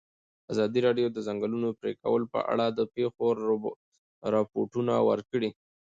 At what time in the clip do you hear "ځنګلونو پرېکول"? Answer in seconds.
1.27-2.21